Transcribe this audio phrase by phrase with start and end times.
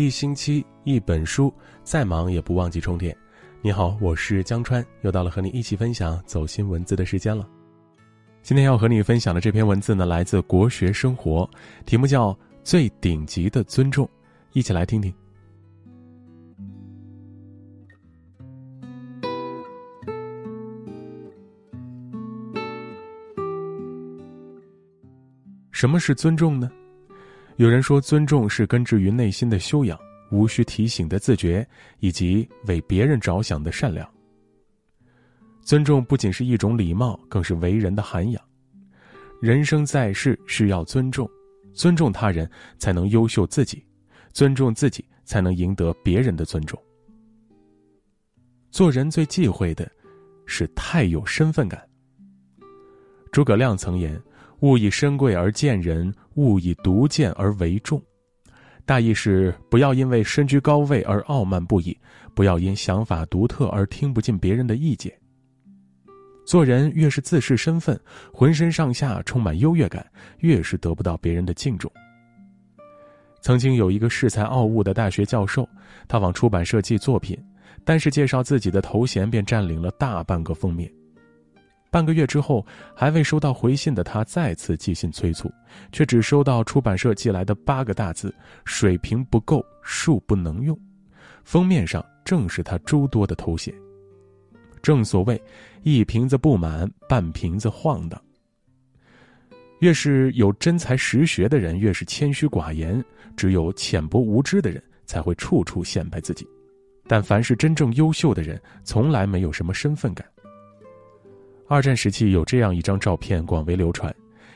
[0.00, 1.52] 一星期一本书，
[1.82, 3.14] 再忙也不忘记充电。
[3.60, 7.46] 你好，我是江川，又到了和你一起分享走心文字的时间了。
[8.42, 11.46] 今天要和你分享的这篇文字呢，来自国学生活，
[11.84, 12.32] 题目叫
[12.64, 14.06] 《最顶级的尊重》，
[14.54, 15.12] 一起来听听。
[25.70, 26.70] 什么是尊重呢？
[27.60, 30.00] 有人说，尊重是根植于内心的修养，
[30.30, 34.10] 无需提醒的自觉，以及为别人着想的善良。
[35.60, 38.42] 尊重不仅是一种礼貌，更是为人的涵养。
[39.42, 41.30] 人生在世，需要尊重，
[41.74, 43.84] 尊重他人才能优秀自己，
[44.32, 46.82] 尊重自己才能赢得别人的尊重。
[48.70, 49.86] 做人最忌讳的，
[50.46, 51.86] 是太有身份感。
[53.30, 54.18] 诸葛亮曾言。
[54.60, 58.00] 勿以身贵而贱人，勿以独见而为众。
[58.84, 61.96] 大意是不要因为身居高位而傲慢不已，
[62.34, 65.12] 不要因想法独特而听不进别人的意见。
[66.44, 67.98] 做人越是自恃身份，
[68.32, 70.04] 浑身上下充满优越感，
[70.38, 71.90] 越是得不到别人的敬重。
[73.40, 75.66] 曾经有一个恃才傲物的大学教授，
[76.08, 77.38] 他往出版社寄作品，
[77.84, 80.90] 单是介绍自己的头衔便占领了大半个封面。
[81.90, 85.52] 半个月之后，还未收到回信的他再次寄信催促，
[85.90, 88.32] 却只收到出版社寄来的八个大字
[88.64, 90.78] ：“水平不够，恕不能用。”
[91.42, 93.74] 封面上正是他诸多的头衔。
[94.80, 95.42] 正所谓，
[95.82, 98.20] 一瓶子不满，半瓶子晃荡。
[99.80, 103.02] 越是有真才实学的人，越是谦虚寡言；
[103.36, 106.46] 只有浅薄无知的人，才会处处显摆自己。
[107.08, 110.24] 但凡是真正优秀的人，从来没有什么身份感。
[111.70, 114.12] 二战时期有这样一张照片广为流传，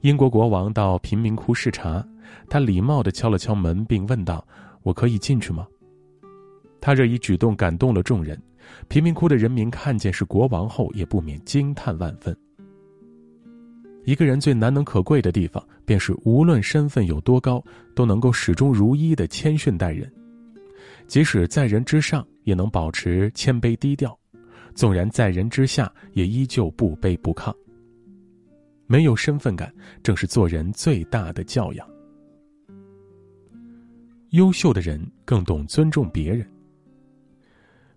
[0.00, 2.04] 英国国王到贫民窟视察，
[2.50, 4.44] 他礼貌地敲了敲门，并问道
[4.82, 5.64] ：“我可以进去吗？”
[6.82, 8.36] 他这一举动感动了众人，
[8.88, 12.36] 贫民窟的人民看见是国王后，也不免惊叹万分。
[14.04, 17.62] 一个人最难能可贵的地方，便是无论身份有多高，
[17.94, 20.12] 都能够始终如一的谦逊待人，
[21.06, 24.18] 即使在人之上，也能保持谦卑低调。
[24.76, 27.52] 纵然在人之下，也依旧不卑不亢。
[28.86, 31.88] 没有身份感，正是做人最大的教养。
[34.30, 36.46] 优秀的人更懂尊重别人。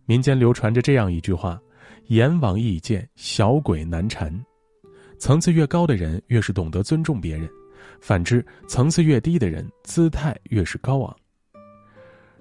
[0.05, 1.61] 民间流传着这样一句话
[2.07, 4.33] ：“阎王易见，小鬼难缠。”
[5.19, 7.45] 层次越高的人，越是懂得尊重别人；
[7.99, 11.15] 反之，层次越低的人，姿态越是高昂。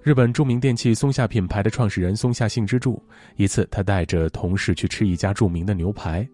[0.00, 3.02] 日本著名电器松下品牌的创始人松下幸之助，
[3.36, 6.26] 一次他带着同事去吃一家著名的牛排，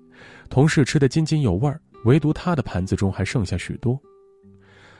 [0.51, 3.99] 同事吃得津津有味儿，唯独他的盘子中还剩下许多。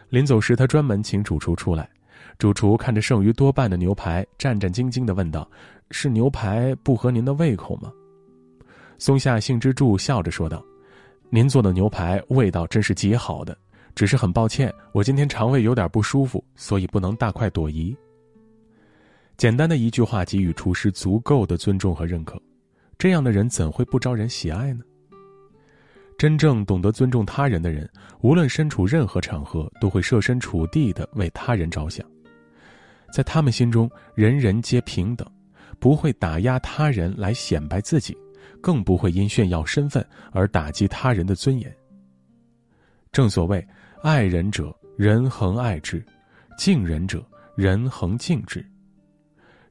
[0.09, 1.89] 临走时，他专门请主厨出来，
[2.39, 5.49] 主厨看着剩余多半的牛排，战战兢兢地问道
[5.93, 7.93] ：“是牛排不合您的胃口吗？”
[8.99, 10.65] 松下幸之助笑着说道
[11.31, 13.57] ：“您做的牛排味道真是极好的，
[13.95, 17.95] 只是很抱歉，我今天肠胃有点不舒服，所以不能大快朵颐。”
[19.37, 22.41] 简单的一句话，给予厨师足够的尊重和认可，
[22.97, 24.85] 这样的人怎会不招人喜爱呢？
[26.17, 27.91] 真正懂得尊重他人的人，
[28.21, 32.07] 无论身处任何场合，都会设身处地的为他人着想。
[33.13, 35.29] 在他们心中，人人皆平等，
[35.81, 38.17] 不会打压他人来显摆自己，
[38.61, 41.75] 更不会因炫耀身份而打击他人的尊严。
[43.11, 43.67] 正所谓，
[44.01, 45.99] 爱人者，人恒爱之；
[46.57, 47.25] 敬人者，
[47.57, 48.65] 人恒敬之。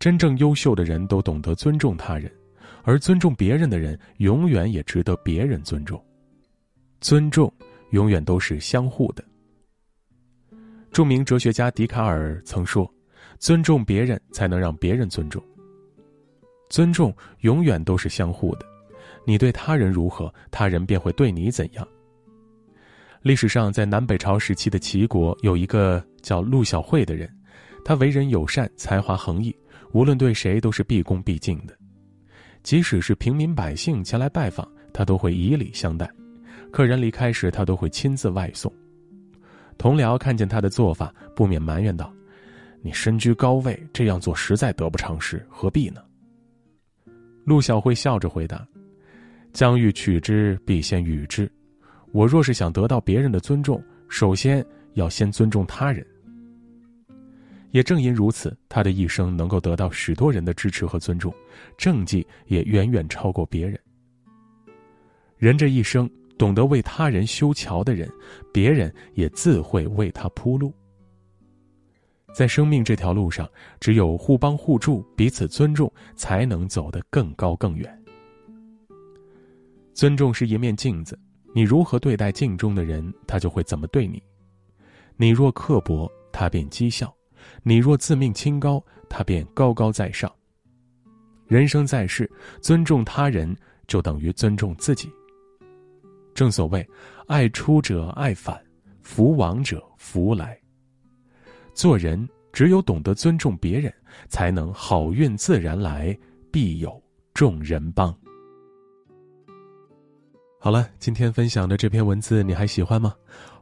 [0.03, 2.30] 真正优秀的人都懂得尊重他人，
[2.84, 5.97] 而尊重别人的人永远也值得别人尊重。
[7.00, 7.50] 尊重
[7.91, 9.24] 永远都是相互的。
[10.91, 12.86] 著名哲学家笛卡尔曾说
[13.40, 15.41] ：“尊重别人，才能让别人尊重。”
[16.70, 18.66] 尊重永远都是相互的，
[19.25, 21.88] 你对他人如何，他人便会对你怎样。
[23.22, 27.34] 历史上，在南北朝时期的齐国，有一个叫陆小慧的人，
[27.85, 29.55] 他为人友善，才华横溢。
[29.93, 31.78] 无论对谁都是毕恭毕敬的，
[32.63, 36.07] 即使是平民百姓前来拜访，他都会以礼相待；
[36.72, 38.73] 客人离开时，他都会亲自外送。
[39.78, 42.11] 同僚看见他的做法，不免埋怨道
[42.81, 46.01] ：“你身居高位，这样做实在得不偿失，何必呢？”
[47.45, 48.67] 陆小慧笑着回答
[49.53, 51.51] ：“将欲取之，必先予之。
[52.11, 56.03] 我若是想得到别人的尊重，首先要先尊重他人。”
[57.73, 61.34] 也正因如此，他的一生能够得到许多人的支持和尊重，
[61.75, 63.79] 政绩也远远超过别人。
[65.37, 68.08] 人这一生懂得为他人修桥的人，
[68.53, 70.72] 别人也自会为他铺路。
[72.31, 73.49] 在生命这条路上，
[73.79, 78.03] 只有互帮互助、彼此尊重，才能走得更高更远。
[79.96, 81.19] 尊重是一面镜子，
[81.55, 84.22] 你如何对待镜中的人，他就会怎么对你。
[85.17, 87.08] 你若刻薄，他便讥笑；
[87.63, 90.31] 你若自命清高，他便高高在上。
[91.47, 92.29] 人生在世，
[92.61, 93.55] 尊重他人
[93.87, 95.09] 就等于尊重自己。
[96.34, 96.87] 正所谓，
[97.28, 98.59] 爱出者爱返，
[99.01, 100.57] 福往者福来。
[101.73, 103.93] 做人只有懂得尊重别人，
[104.29, 106.17] 才能好运自然来，
[106.51, 107.01] 必有
[107.34, 108.16] 众人帮。
[110.64, 113.14] 好了，今天分享的这篇文字你还喜欢吗？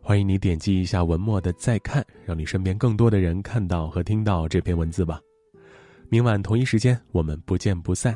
[0.04, 5.20] 欢迎你点击一下文末的再看，让你身边更多的人看到和听到这篇文字吧。
[6.10, 8.16] 明晚同一时间，我们不见不散。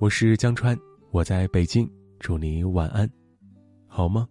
[0.00, 0.76] 我是江川，
[1.12, 1.88] 我在北京，
[2.18, 3.08] 祝你晚安，
[3.86, 4.26] 好吗？